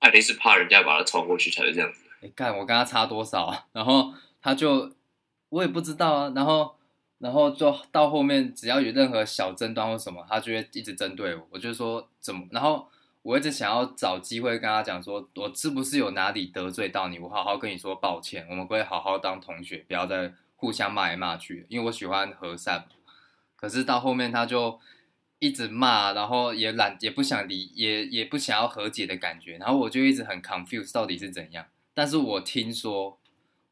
[0.00, 2.00] 艾迪是怕人家把她超过去才会这样子。
[2.20, 3.66] 哎，干我跟她差多少啊？
[3.72, 4.92] 然后她就
[5.48, 6.76] 我也不知道啊，然后。
[7.22, 11.46] 然后就到后面，只要有任何小争端或什么，他就会一直针对我。
[11.50, 12.44] 我就说怎么？
[12.50, 12.88] 然后
[13.22, 17.20] 我一直想要找机会跟他讲说，我是不是有哪里得罪到你？
[17.20, 21.64] 我好好跟你说抱歉，我们会好好当同学，不要再互相骂来骂去。
[21.68, 22.86] 因为我喜欢和善。
[23.54, 24.80] 可是到后面他就
[25.38, 29.58] 一直骂，然后也懒，也不想理，也也不想要和解的感觉。
[29.58, 31.66] 然后我就一直很 confused，到底是怎样？
[31.94, 33.16] 但是我听说，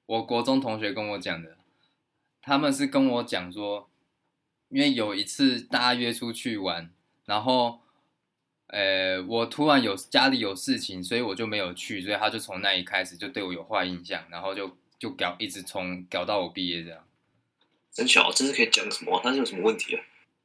[0.06, 1.56] 我国中同学跟我讲的。
[2.42, 3.88] 他们是跟我讲说，
[4.68, 6.90] 因为有一次大家约出去玩，
[7.26, 7.80] 然后，
[8.68, 17.04] 呃，我突然有家里有事情，所以我就没有去，所以他就从那一开始就对我有坏印象，然后就就搞一直从搞到我毕业这样。
[17.92, 19.20] 真巧，这是可以讲什么？
[19.22, 20.02] 他是有什么问题啊？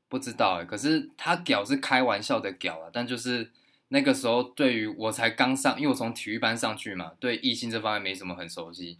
[0.10, 3.51] 不知道哎，可是他屌是开玩笑的屌啊，但就是
[3.89, 8.97] 那个时候对于我才刚上，因为我从体育班上去嘛，对异性这方面没什么很熟悉。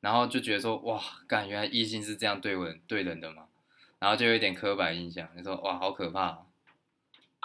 [0.00, 3.46] 然后就觉得说哇，感，原来异性是这样对人对人的嘛，
[3.98, 6.38] 然后就有一点刻板印象，就说哇，好可怕啊。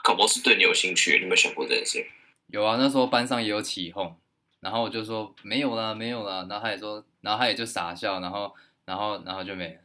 [0.04, 2.06] 搞不好是对你有兴趣，你有没有想过这件事？
[2.48, 4.16] 有啊，那时候班上也有起哄，
[4.60, 8.54] 然后我就说没有啦，没有啦，然后他也说，然后他也就傻笑，然后
[8.86, 9.82] 然后然后就没了。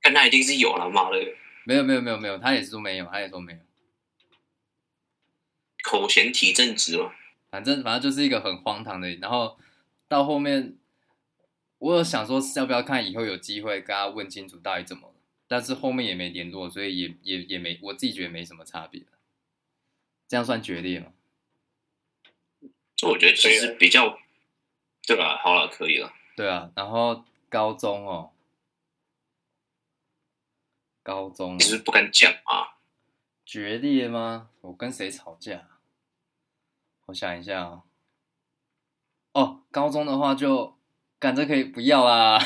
[0.00, 1.18] 但他一定是有了，妈的！
[1.64, 3.58] 没有没有没有没有，他也是说没有，他也说没有。
[5.84, 7.12] 口嫌体正直嘛，
[7.50, 9.58] 反正反正就是一个很荒唐的，然后
[10.08, 10.78] 到后面。
[11.82, 15.14] 我有想说要不要看以后有机会跟他问清楚到底怎么了，
[15.48, 19.02] 但是后面也没联络，所以也也也没我自己觉得没什么差别。
[20.28, 21.12] 这样算决裂吗？
[22.94, 24.16] 就我觉得其实比较，
[25.08, 25.36] 对吧？
[25.42, 26.12] 好了，可以了。
[26.36, 28.30] 对啊，然后高中哦，
[31.02, 32.78] 高中你是不是不敢讲啊？
[33.44, 34.50] 决裂吗？
[34.60, 35.68] 我跟谁吵架？
[37.06, 37.82] 我想一下哦。
[39.32, 40.80] 哦，高中的话就。
[41.22, 42.36] 感觉可以不要啊！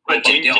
[0.00, 0.54] 快剪掉！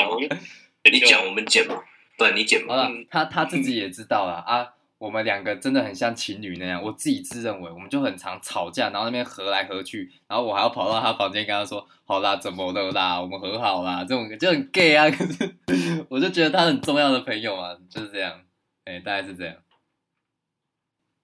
[0.91, 1.73] 你讲我们剪嘛？
[2.19, 2.87] 对，你剪嘛。
[3.09, 4.75] 他他自己也知道了啊。
[4.99, 13.19] 我们两个真的很像情侣那样，我自己自认为，我们就很常吵架，然后那边和来和去，然后我还要跑到他房间跟他说：“好啦，怎么了啦？
[13.19, 15.09] 我们和好啦。”这种就很 gay 啊。
[15.65, 18.39] 可是我就觉得他很重要的朋友啊，就是这样。
[18.85, 19.55] 哎、欸，大概是这样。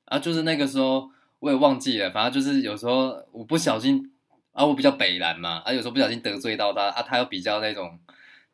[0.06, 4.12] 啊，就是那个时候我也忘记了，反正就是有时候我不小心。
[4.60, 7.98] 啊，我比较北蓝嘛，啊，有时候不小心得罪到他，啊，他又比较那种，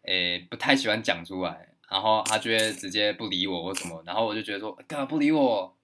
[0.03, 5.75] 诶、欸，不太喜欢讲出来，然后他就会直接不理我或什么，然后我就觉得说，干嘛不理我？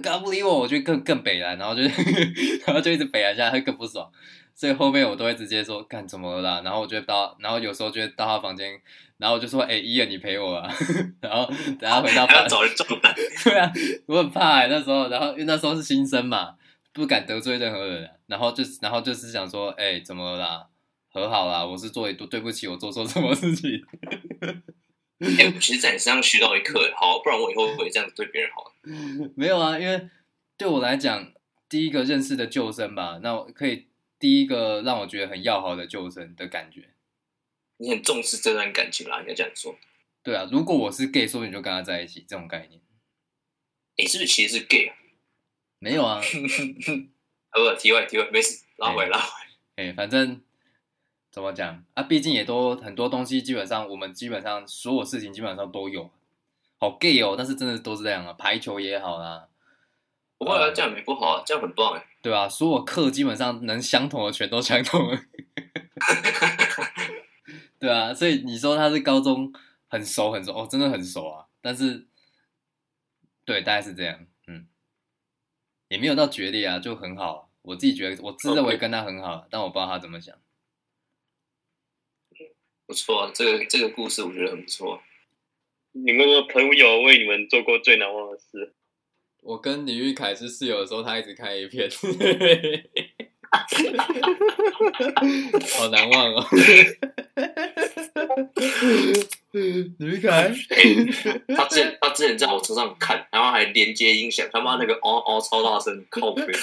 [0.00, 0.60] 干嘛不理我？
[0.60, 1.82] 我就更更北蓝，然后就，
[2.66, 4.08] 然后就一直北蓝下来，会更不爽，
[4.54, 6.62] 所以后面我都会直接说，干怎么了啦？
[6.64, 8.80] 然后我就到，然后有时候就会到他房间，
[9.16, 10.72] 然后我就说，哎、欸，伊恩，你陪我啊，
[11.20, 13.72] 然后等下回到房，找人撞板， 对啊，
[14.06, 16.54] 我很怕、欸、那时候，然后因为那时候是新生嘛。
[16.92, 20.68] 不敢得罪任何人，然后就然后就是想说，哎、欸，怎么了啦？
[21.10, 23.82] 和好啦，我是做一对对不起，我做错什么事情？
[25.20, 28.72] 哎、欸，其实在你身上学到一课，好，不然我以后会这样子对别人好。
[29.34, 30.08] 没有啊，因为
[30.56, 31.32] 对我来讲，
[31.68, 33.86] 第一个认识的旧生吧，那我可以
[34.18, 36.90] 第一个让我觉得很要好的旧生的感觉。
[37.78, 39.76] 你很重视这段感情啦，应该这样说。
[40.22, 42.80] 对啊，如果我是 gay，说不定就跟他在一起，这种概念。
[43.96, 44.94] 你是不是其实是 gay 啊？
[45.78, 46.20] 没有啊，啊
[47.54, 49.28] 不，题外题外，没事，拉回拉回。
[49.76, 50.42] 哎、反正
[51.30, 52.02] 怎么讲啊？
[52.02, 56.10] 毕竟也都很多东西，基本上我们基本上所有事情基本上都有，
[56.78, 59.48] 好 gay 哦，但是真的都是这样啊，排球也好啦。
[60.38, 62.04] 不会啊，这样没不好啊，这样很棒哎。
[62.22, 65.18] 对啊，所有课基本上能相同的全都相同了。
[67.80, 69.52] 对啊，所以你说他是高中
[69.88, 71.46] 很熟很熟哦，真的很熟啊。
[71.60, 72.06] 但是，
[73.44, 74.27] 对，大概是这样，嗯，
[75.88, 77.50] 也没有到决裂啊，就很好。
[77.62, 79.46] 我自己觉得，我自认为跟他很好，Okay.
[79.50, 80.34] 但我不知道他怎么想。
[82.86, 85.02] 不错啊，这个这个故事我觉得很不错。
[85.92, 88.74] 你们的朋友为你们做过最难忘的事？
[89.40, 91.88] 我跟李玉凯是室友的时候，他一直看 A 片，
[95.78, 96.44] 好难忘哦。
[99.52, 100.52] 李玉凯，
[101.56, 106.44] 他之前他之前在我车上看，然后还连接音响，他妈那个嗷嗷超大声，靠北。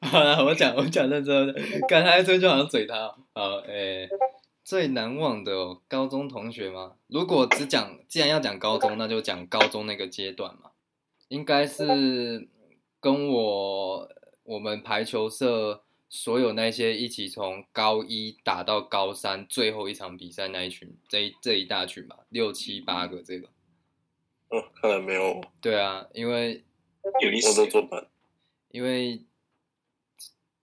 [0.00, 1.54] 好了，我讲我讲认真的，
[1.88, 3.14] 刚才车就好像嘴他。
[3.34, 4.08] 好，诶、欸，
[4.64, 6.92] 最难忘的哦，高中同学吗？
[7.08, 10.70] 如果只讲，既然要讲高中，那就讲高中那个阶段嘛。
[11.28, 12.48] 应该是
[13.00, 14.08] 跟我
[14.44, 23.48] 我们排球社所有那些一起从高一打到高三最后一场比赛那一群，这一这一大群吧，六七八个这个。
[24.50, 25.40] 嗯，看来没有。
[25.60, 26.64] 对啊，因为
[27.02, 28.06] 我都做班，
[28.70, 29.22] 因为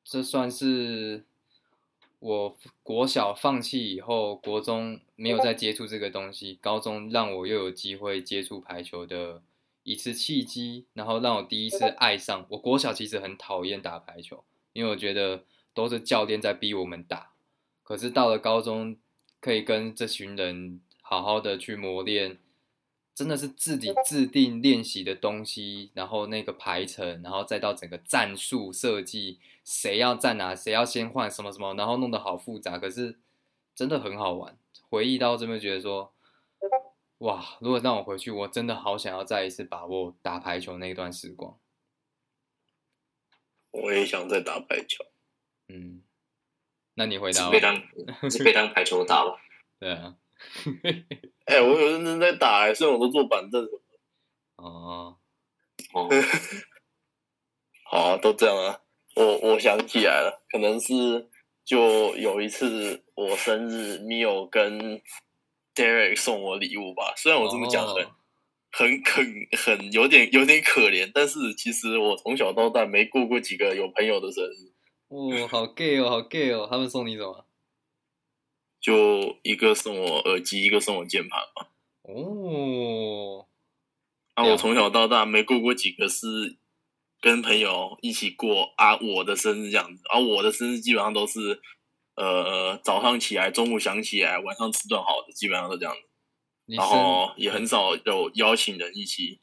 [0.03, 1.23] 这算是
[2.19, 9.41] 我国小放弃以后，国中没有再接触这个东西，高中让我又有机会接触排球的。
[9.83, 12.45] 一次契机，然后让我第一次爱上。
[12.49, 17.31] 我国小其实很讨厌打排球，因为我觉得都是教练在逼我们打。
[17.83, 18.97] 可是到了高中，
[19.39, 22.37] 可以跟这群人好好的去磨练，
[23.15, 32.77] 真的是自己制定练习的东西，然后那个排程，然后再到整个战术设计，谁要站哪，谁要先换什么什么，然后弄得好复杂。
[32.77, 33.17] 可是
[33.73, 34.57] 真的很好玩，
[34.89, 36.11] 回忆到这边觉得说。
[37.19, 37.57] 哇！
[37.59, 41.59] 如果让我回去，我真的好想要再一次把握打排球那段时光。
[43.71, 45.03] 我也想再打排球。
[45.67, 46.01] 嗯，
[46.93, 47.51] 那你回答我。
[47.51, 49.37] 是被当是被当排球打吧？
[49.79, 50.15] 对啊。
[51.45, 53.67] 哎、欸，我有认真在打、欸，虽然我都坐板凳。
[54.55, 55.17] 哦。
[55.93, 56.09] 哦。
[57.83, 58.81] 好啊，都这样啊。
[59.15, 61.29] 我我想起来了，可能是
[61.65, 65.01] 就有一次我生日，米友跟。
[65.75, 68.13] Derek 送我礼物吧，虽然我这么讲很、oh.
[68.71, 74.73] 很很很有点有点可怜，但是其实我从小到大没过过几个有朋友的生日。
[75.07, 76.67] 哦，好 gay 哦，好 gay 哦！
[76.69, 77.45] 他们送你什么？
[78.81, 81.67] 就一个送我耳机，一个送我键盘嘛。
[82.01, 82.13] 哦。
[82.13, 83.45] Oh.
[84.33, 86.57] 啊，我从小到大没过过几个是
[87.21, 91.61] 跟朋友一起过啊我的生日这样子，而、啊、我的生日基本上都是。
[92.19, 96.01] 呃，早上起来，中午想起来，晚上吃顿好的，基本上都这样子。
[96.65, 99.39] 然后也很少有邀请人一起。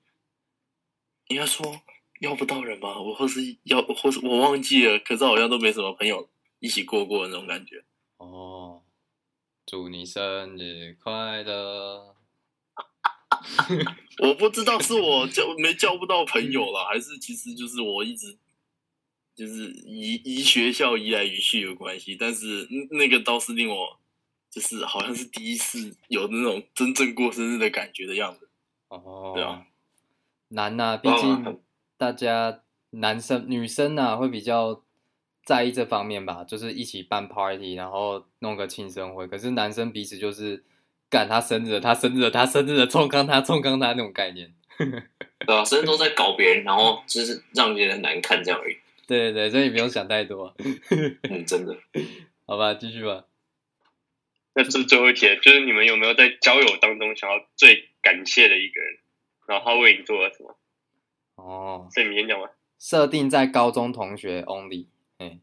[1.28, 1.80] 应该说
[2.20, 4.98] 邀不到人吧，我或是要，或是我忘记了。
[4.98, 7.82] 可是好像都没什么朋友一起过过的那种感觉。
[8.18, 8.82] 哦，
[9.64, 12.14] 祝你生日快乐！
[14.22, 18.38] 我不知道是我交没交不到朋友了，还是其实就是我一直。
[19.36, 23.98] 就是移移学校移来移去有关系，但是那个倒是令我
[24.50, 28.48] 就是好像是第一次有那种真正过生日的感觉的样子。
[28.88, 29.66] 哦，对啊，
[30.48, 31.58] 难呐、啊，毕竟
[31.98, 34.82] 大家男生女生呐、啊、会比较
[35.44, 39.26] 在意这方面吧，就是一起办 party，然后弄个庆生会。
[39.26, 40.64] 可是男生彼此就是
[41.10, 44.54] 赶他生日，他生日，他生日，冲康他冲康他那种概念。
[45.46, 48.76] 对啊，生日都在搞别人，然后就是让别人难看这样而已。
[49.06, 50.54] 对对，所以不用想太多。
[51.30, 51.76] 嗯，真的。
[52.46, 53.24] 好吧，继续吧。
[54.54, 58.98] 那这是最后一题，就是你们有没有在交友当中想要最感谢的一个人，
[59.46, 60.56] 然后他为你做了什么？
[61.36, 62.50] 哦，所以你先讲吧。
[62.78, 64.86] 设定在高中同学 only，
[65.18, 65.38] 哎，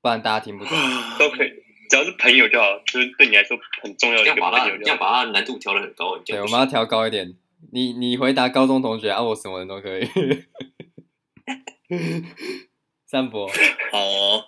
[0.00, 0.72] 不然大家听不懂。
[1.18, 1.50] 都可以，
[1.90, 4.76] 只要是朋友就好，就是对你来说很重要的一个朋友。
[4.78, 6.16] 这样把它难度调的很高。
[6.18, 7.36] 对，我们要调高一点。
[7.72, 10.06] 你你回答高中同学啊，我什么人都可以。
[13.12, 13.46] 三伯，
[13.90, 14.44] 好、 哦，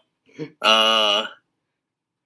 [0.60, 1.28] 呃，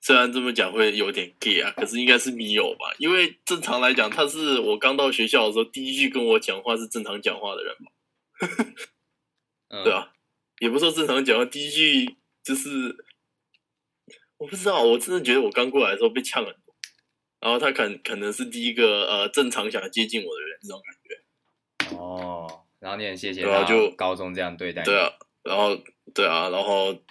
[0.01, 7.91] 虽然这么讲会有点 gay 啊，可是应该是米友吧，因为正常来讲，他是我刚到学校的时候第一句跟我讲话是正常讲话的人嘛，
[9.83, 10.13] 对啊，
[10.61, 12.15] 也不说正常讲话，第一句
[12.45, 13.05] 就是
[14.37, 16.73] 我不知道，我真的觉得我刚过来的时候被呛很多，
[17.41, 21.97] 然后他可可能是第一个呃正常想接近我的人，这种感觉。
[21.97, 25.11] 哦，然后你很谢谢他，就高中这样对待，对啊，
[25.49, 25.83] 然后。
[26.15, 27.05] 对啊，然后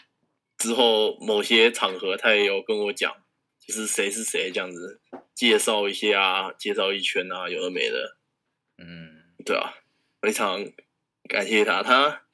[0.57, 3.15] 之后某些场合，他也有跟我讲，
[3.59, 4.99] 就是谁是谁这样子
[5.35, 8.17] 介绍一下啊，介绍一圈啊，有的没的，
[8.79, 9.75] 嗯，对啊，
[10.19, 10.65] 非常
[11.29, 12.25] 感谢他，他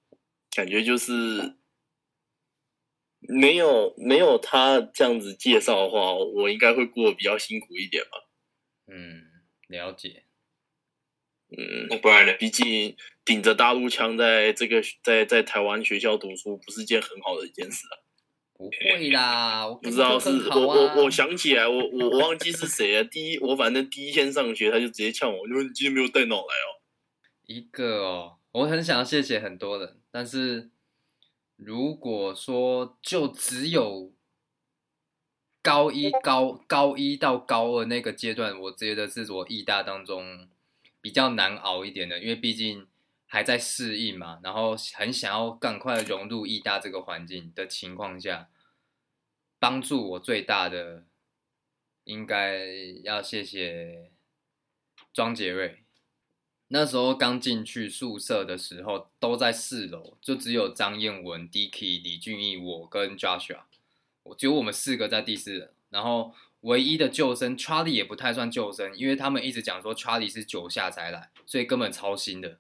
[0.56, 1.58] 感觉就是
[3.20, 8.12] 没有没有他这样子介绍的话，我应该会过得比较辛苦一点吧。
[8.88, 9.22] 嗯，
[9.68, 10.24] 了解。
[11.56, 12.34] 嗯，不然呢？
[12.34, 12.96] 毕竟
[13.26, 17.96] 顶着大陆腔在这个在在台湾学校读书，不是件很好的一件事啊。
[18.56, 23.04] 不会啦，我不知道是我我我想起来，我我我忘记是谁了。
[23.04, 26.80] 第一，我反正第一天上学，他就直接呛我，因为你今天没有带脑来哦。
[27.46, 30.70] 一个哦，我很想要谢谢很多人，但是
[31.56, 34.14] 如果说就只有
[35.62, 40.48] 高一高高一到高二那个阶段，我觉得是我艺大当中。
[41.02, 42.88] 比较难熬一点的，因为毕竟
[43.34, 48.48] 还在适应嘛，然后很想要赶快融入意大这个环境的情况下，
[49.58, 51.08] 帮助我最大的
[52.04, 52.64] 应该
[53.04, 54.12] 要谢谢
[55.12, 55.80] 庄杰瑞。
[56.68, 63.64] 那时候刚进去宿舍的时候，都在四楼，就只有张彦文、Dicky、李俊毅、我跟 Joshua，
[64.22, 66.36] 我只有我们四个在第四楼，然后。
[66.64, 72.58] 唯一的救生 Charlie 也不太算救生，因为他们一直讲说 Charlie 是九下才来，所以根本超新的，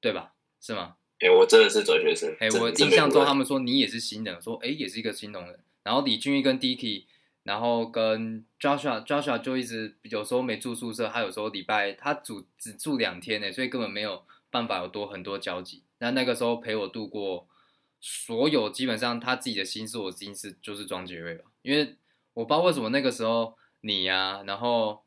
[0.00, 0.32] 对吧？
[0.60, 0.96] 是吗？
[1.18, 2.30] 哎、欸，我真的是转学生。
[2.40, 5.58] 哎、欸，我印象中他们说你也是新人，说哎、欸、也是一个新农人。
[5.82, 7.04] 然后李俊毅跟 Dicky，
[7.42, 15.82] 然后跟 Joshua Joshua 就一直有时候没住宿舍，他有时候礼拜他住只住两天呢，所以根本没有办法有多很多交集。
[15.98, 17.48] 那那个时候陪我度过
[18.00, 21.96] 所有，基本上他自己的心事，我心事就是庄杰瑞吧，因为。
[22.36, 25.06] 我不知道为什么那个时候你呀、啊，然后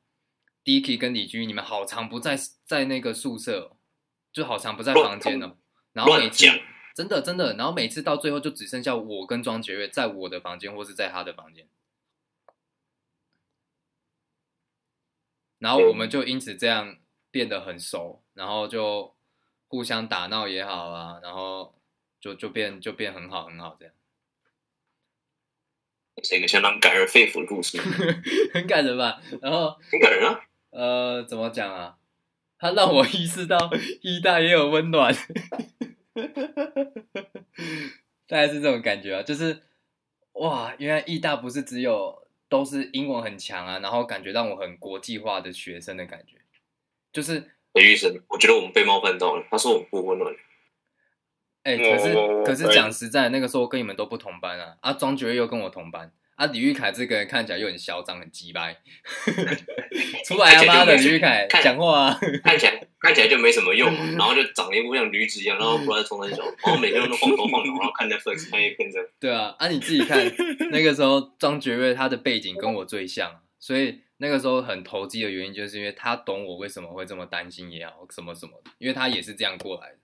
[0.65, 2.35] Dicky 跟李俊毅，你们好长不在
[2.65, 3.77] 在那个宿舍，
[4.31, 5.57] 就好像不在房间了。
[5.93, 6.45] 然后每次
[6.95, 11.67] 真的真的，然后每次到最后就只剩下我跟庄杰瑞在我的房间，或是在他的房间。
[15.57, 16.97] 然后我们就因此这样
[17.31, 19.15] 变得很熟，然后就
[19.67, 21.75] 互相打闹也好啊，然后
[22.19, 23.93] 就就变就变很好很好这样。
[26.23, 27.77] 是一个相当感人肺腑的故事，
[28.53, 29.21] 很感人吧？
[29.41, 30.41] 然后很感人啊。
[30.69, 31.97] 呃，怎么讲啊？
[32.59, 33.57] 他让我意识到
[34.01, 35.15] 意大也有温暖，
[38.27, 39.23] 大概是这种感觉啊。
[39.23, 39.63] 就是
[40.33, 46.35] 哇，原来意大不是只有都是英文很强啊，然后感觉让我很国际化的学生的感觉。
[47.13, 49.47] 就是李医生，我觉得我们被冒犯到了。
[49.49, 50.35] 他说我们不温暖。
[51.63, 52.13] 哎、欸，可是
[52.45, 54.77] 可是讲实在，那个时候跟你们都不同班啊。
[54.81, 56.11] 啊，庄爵又跟我同班。
[56.39, 58.73] 啊，李玉凯这个人看起来又很嚣张，很鸡掰。
[60.25, 69.07] 出来啊妈的，李玉凯讲话啊， 看起来看起来就没什么用， 然后就长得一副像驴子一样，然后不然从很小，然后每天都晃头晃脑，然后看 Netflix 看一片这样。
[69.19, 70.17] 对啊，啊你自己看，
[70.71, 79.97] 那个时候庄爵瑞他的背景跟我最像，所以那个时候很投机的原因，就是因为他懂我为什么会这么担心也好，什么什么的，因为他也是这样过来的。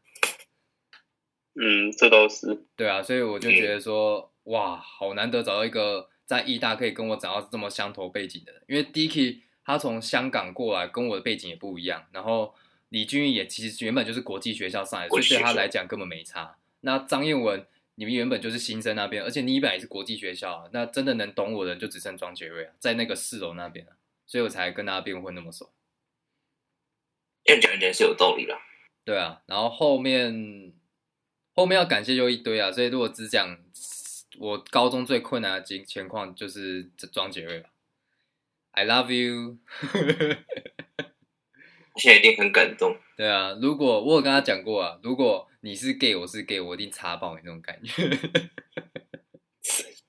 [1.58, 12.08] 嗯，这都是对啊，所以我就觉得说，哇，好难得找到一个在艺大可以跟我找到这么相投背景的人，因为 Dicky 他从香港过来，跟我的背景也不一样。
[12.12, 12.54] 然后
[12.90, 16.58] 李俊也其实原本就是国际学校上来，所以对他来讲根本没差。
[16.82, 17.66] 那张彦文，
[17.96, 23.94] 你们原本就是新生那边，而且你本来也是国际学校啊，那真的能懂我的人就只剩庄杰瑞啊，在那个四楼那边啊，
[24.26, 25.72] 所以我才跟他辩混那么熟。
[27.44, 28.58] 这样讲一点是有道理的。
[29.04, 30.74] 对啊，然后后面。
[31.58, 33.58] 后面要感谢就一堆啊，所以如果只讲
[34.40, 37.70] 我高中最困难的情情况，就是这庄杰瑞吧。
[38.72, 39.58] I love you，
[41.96, 42.98] 现在一定很感动。
[43.16, 48.04] 对啊，如果我有跟他讲过啊，如果你是 gay，我是 gay，我一定插爆你那种感觉。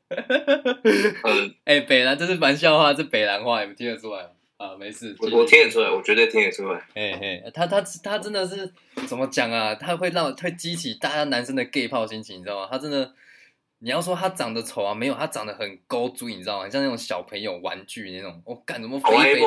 [0.08, 4.30] 嗯， 哎、欸，北兰这是玩笑话，这北兰话，你们听得出来吗？
[4.56, 6.82] 啊，没事，我我听得出来，我绝对听得出来。
[6.94, 8.72] 嘿嘿，他他他真的是
[9.06, 9.74] 怎么讲啊？
[9.74, 12.68] 他会让会激起大家男生的 gay 炮心情，你知道吗？
[12.70, 13.14] 他真的，
[13.78, 16.68] 你要说他长得丑啊，没有，他长得很勾追，你知道吗？
[16.68, 19.40] 像那种小朋友玩具那种，我干什么肥肥，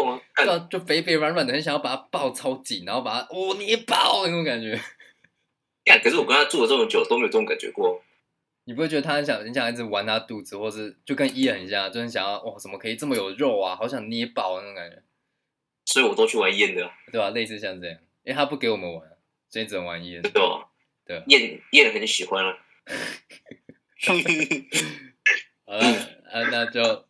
[0.45, 4.79] 就就肥肥软软的，很想要把他抱超紧，然后把他哦捏爆那种感觉。
[5.85, 8.03] 呀，可是我跟他住了这么久，都没有这种感觉过。
[8.65, 13.75] 你不会觉得他很想很想一直玩他肚子，或是就跟伊恩一样，就很想要哇，怎么可以这么有肉啊？
[13.75, 15.01] 好想捏爆那种感觉。
[15.85, 17.29] 所以我都去玩燕的，对吧、啊？
[17.31, 19.01] 类似像这样，因为他不给我们玩，
[19.49, 20.21] 所以只能玩燕。
[20.21, 20.69] 对吧？
[21.03, 22.55] 对，燕燕很喜欢啊。
[24.07, 25.83] 好了，
[26.31, 27.08] 啊，那就